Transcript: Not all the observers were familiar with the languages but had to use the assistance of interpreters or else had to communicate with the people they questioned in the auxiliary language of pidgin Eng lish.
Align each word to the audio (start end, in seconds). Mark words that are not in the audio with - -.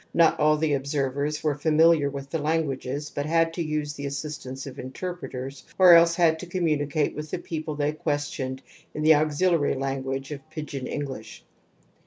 Not 0.15 0.39
all 0.39 0.57
the 0.57 0.73
observers 0.73 1.43
were 1.43 1.53
familiar 1.53 2.09
with 2.09 2.31
the 2.31 2.39
languages 2.39 3.11
but 3.11 3.27
had 3.27 3.53
to 3.53 3.61
use 3.63 3.93
the 3.93 4.07
assistance 4.07 4.65
of 4.65 4.79
interpreters 4.79 5.63
or 5.77 5.93
else 5.93 6.15
had 6.15 6.39
to 6.39 6.47
communicate 6.47 7.13
with 7.13 7.29
the 7.29 7.37
people 7.37 7.75
they 7.75 7.91
questioned 7.93 8.63
in 8.95 9.03
the 9.03 9.13
auxiliary 9.13 9.75
language 9.75 10.31
of 10.31 10.41
pidgin 10.49 10.87
Eng 10.87 11.05
lish. 11.05 11.45